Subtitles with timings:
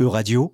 [0.00, 0.52] Euradio,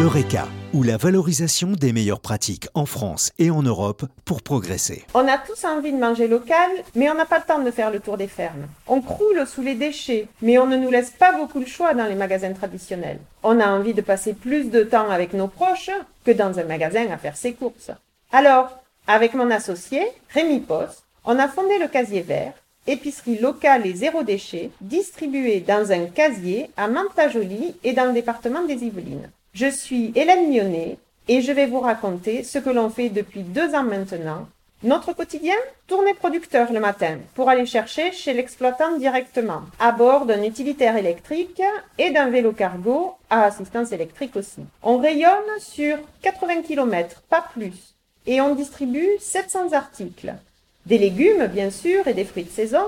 [0.00, 5.04] Eureka, ou la valorisation des meilleures pratiques en France et en Europe pour progresser.
[5.14, 7.90] On a tous envie de manger local, mais on n'a pas le temps de faire
[7.90, 8.68] le tour des fermes.
[8.86, 12.06] On croule sous les déchets, mais on ne nous laisse pas beaucoup de choix dans
[12.06, 13.18] les magasins traditionnels.
[13.42, 15.90] On a envie de passer plus de temps avec nos proches
[16.24, 17.90] que dans un magasin à faire ses courses.
[18.30, 18.78] Alors,
[19.08, 22.54] avec mon associé, Rémi Post, on a fondé le Casier Vert,
[22.86, 28.62] épicerie locale et zéro déchet, distribuée dans un casier à Mantes-la-Jolie et dans le département
[28.62, 29.30] des Yvelines.
[29.52, 30.98] Je suis Hélène Mionnet
[31.28, 34.48] et je vais vous raconter ce que l'on fait depuis deux ans maintenant.
[34.82, 40.42] Notre quotidien Tourner producteur le matin pour aller chercher chez l'exploitant directement, à bord d'un
[40.42, 41.60] utilitaire électrique
[41.98, 44.62] et d'un vélo cargo à assistance électrique aussi.
[44.82, 50.32] On rayonne sur 80 km, pas plus, et on distribue 700 articles.
[50.86, 52.86] Des légumes, bien sûr, et des fruits de saison,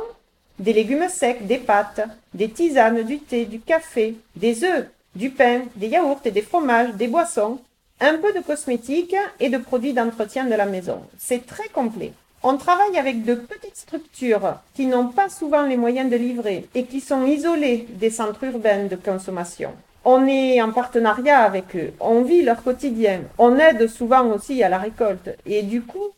[0.58, 2.02] des légumes secs, des pâtes,
[2.34, 6.94] des tisanes, du thé, du café, des œufs, du pain, des yaourts et des fromages,
[6.94, 7.60] des boissons,
[8.00, 11.02] un peu de cosmétiques et de produits d'entretien de la maison.
[11.18, 12.12] C'est très complet.
[12.42, 16.84] On travaille avec de petites structures qui n'ont pas souvent les moyens de livrer et
[16.84, 19.70] qui sont isolées des centres urbains de consommation.
[20.04, 24.68] On est en partenariat avec eux, on vit leur quotidien, on aide souvent aussi à
[24.68, 26.08] la récolte et du coup,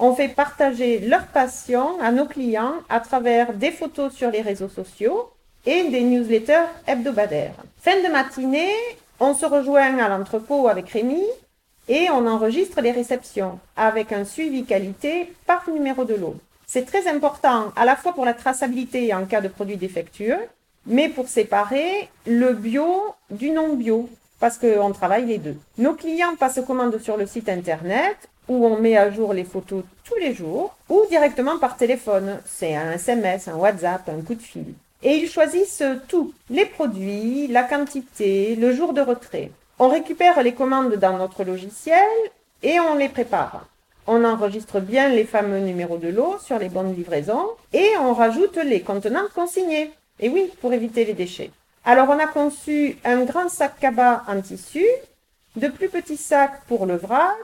[0.00, 4.70] on fait partager leur passion à nos clients à travers des photos sur les réseaux
[4.70, 5.30] sociaux
[5.66, 7.54] et des newsletters hebdomadaires.
[7.82, 8.72] Fin de matinée,
[9.20, 11.22] on se rejoint à l'entrepôt avec Rémi
[11.86, 16.36] et on enregistre les réceptions avec un suivi qualité par numéro de lot.
[16.66, 20.38] C'est très important à la fois pour la traçabilité en cas de produits défectueux,
[20.86, 22.86] mais pour séparer le bio
[23.30, 25.56] du non bio, parce qu'on travaille les deux.
[25.76, 28.16] Nos clients passent commande sur le site internet
[28.50, 32.40] où on met à jour les photos tous les jours ou directement par téléphone.
[32.44, 34.74] C'est un SMS, un WhatsApp, un coup de fil.
[35.04, 39.52] Et ils choisissent tout, les produits, la quantité, le jour de retrait.
[39.78, 42.10] On récupère les commandes dans notre logiciel
[42.64, 43.66] et on les prépare.
[44.08, 48.56] On enregistre bien les fameux numéros de lot sur les bonnes livraisons et on rajoute
[48.56, 49.92] les contenants consignés.
[50.18, 51.52] Et oui, pour éviter les déchets.
[51.84, 54.84] Alors on a conçu un grand sac cabas en tissu,
[55.54, 57.36] de plus petits sacs pour le vrac,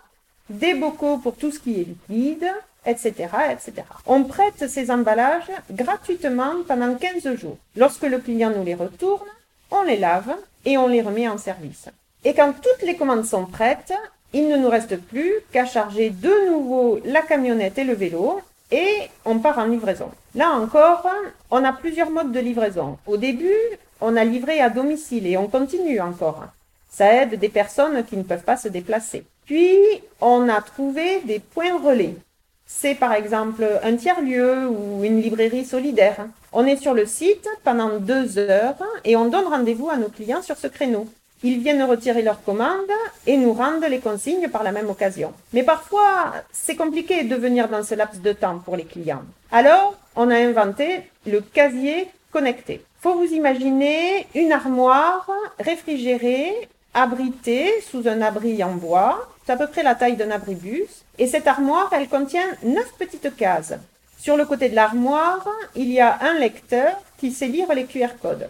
[0.51, 2.49] des bocaux pour tout ce qui est liquide,
[2.84, 3.83] etc., etc.
[4.07, 7.59] On prête ces emballages gratuitement pendant 15 jours.
[7.77, 9.27] Lorsque le client nous les retourne,
[9.71, 10.34] on les lave
[10.65, 11.89] et on les remet en service.
[12.25, 13.93] Et quand toutes les commandes sont prêtes,
[14.33, 18.41] il ne nous reste plus qu'à charger de nouveau la camionnette et le vélo
[18.71, 20.11] et on part en livraison.
[20.34, 21.07] Là encore,
[21.51, 22.99] on a plusieurs modes de livraison.
[23.07, 23.55] Au début,
[24.01, 26.45] on a livré à domicile et on continue encore.
[26.91, 29.25] Ça aide des personnes qui ne peuvent pas se déplacer.
[29.47, 29.79] Puis,
[30.21, 32.17] on a trouvé des points relais
[32.67, 36.27] c'est par exemple un tiers-lieu ou une librairie solidaire.
[36.53, 40.43] On est sur le site pendant deux heures et on donne rendez-vous à nos clients
[40.43, 41.07] sur ce créneau.
[41.43, 42.91] Ils viennent retirer leurs commandes
[43.27, 45.33] et nous rendent les consignes par la même occasion.
[45.53, 49.23] Mais parfois, c'est compliqué de venir dans ce laps de temps pour les clients.
[49.53, 52.84] Alors, on a inventé le casier connecté.
[53.01, 55.31] Faut vous imaginer une armoire
[55.61, 59.29] réfrigérée abritée sous un abri en bois.
[59.45, 61.05] C'est à peu près la taille d'un abribus.
[61.19, 63.75] Et cette armoire, elle contient neuf petites cases.
[64.19, 65.47] Sur le côté de l'armoire,
[65.77, 68.49] il y a un lecteur qui sait lire les QR codes.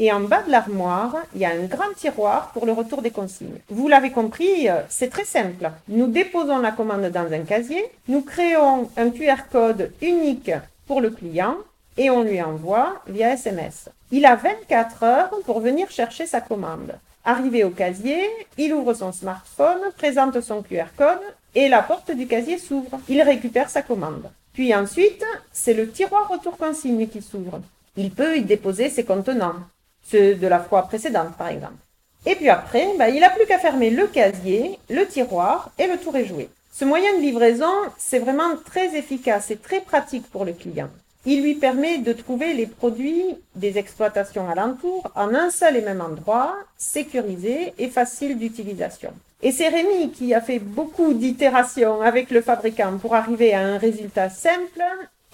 [0.00, 3.10] Et en bas de l'armoire, il y a un grand tiroir pour le retour des
[3.10, 3.58] consignes.
[3.68, 5.70] Vous l'avez compris, euh, c'est très simple.
[5.88, 10.52] Nous déposons la commande dans un casier, nous créons un QR code unique
[10.86, 11.56] pour le client
[11.96, 13.88] et on lui envoie via SMS.
[14.12, 16.92] Il a 24 heures pour venir chercher sa commande.
[17.28, 21.20] Arrivé au casier, il ouvre son smartphone, présente son QR code
[21.54, 22.98] et la porte du casier s'ouvre.
[23.06, 24.30] Il récupère sa commande.
[24.54, 25.22] Puis ensuite,
[25.52, 27.60] c'est le tiroir retour consigne qui s'ouvre.
[27.98, 29.56] Il peut y déposer ses contenants,
[30.02, 31.74] ceux de la fois précédente par exemple.
[32.24, 35.98] Et puis après, bah, il n'a plus qu'à fermer le casier, le tiroir et le
[35.98, 36.48] tour est joué.
[36.72, 40.88] Ce moyen de livraison, c'est vraiment très efficace et très pratique pour le client.
[41.30, 46.00] Il lui permet de trouver les produits des exploitations alentours en un seul et même
[46.00, 49.10] endroit, sécurisé et facile d'utilisation.
[49.42, 53.76] Et c'est Rémi qui a fait beaucoup d'itérations avec le fabricant pour arriver à un
[53.76, 54.82] résultat simple,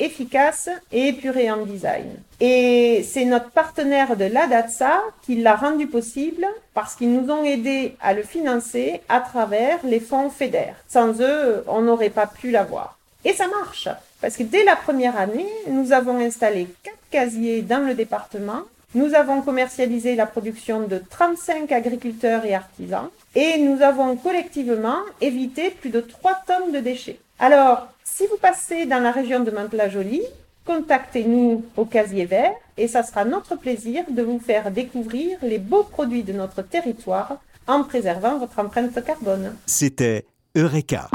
[0.00, 2.10] efficace et épuré en design.
[2.40, 6.44] Et c'est notre partenaire de l'ADATSA qui l'a rendu possible
[6.74, 10.72] parce qu'ils nous ont aidés à le financer à travers les fonds FEDER.
[10.88, 12.98] Sans eux, on n'aurait pas pu l'avoir.
[13.24, 13.88] Et ça marche.
[14.24, 18.62] Parce que dès la première année, nous avons installé quatre casiers dans le département.
[18.94, 23.10] Nous avons commercialisé la production de 35 agriculteurs et artisans.
[23.34, 27.18] Et nous avons collectivement évité plus de 3 tonnes de déchets.
[27.38, 30.24] Alors, si vous passez dans la région de Mantes-la-Jolie,
[30.64, 35.82] contactez-nous au casier vert et ça sera notre plaisir de vous faire découvrir les beaux
[35.84, 39.54] produits de notre territoire en préservant votre empreinte carbone.
[39.66, 40.24] C'était
[40.56, 41.10] Eureka,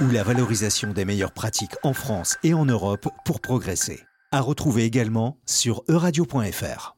[0.00, 4.00] ou la valorisation des meilleures pratiques en France et en Europe pour progresser.
[4.32, 6.96] À retrouver également sur euradio.fr.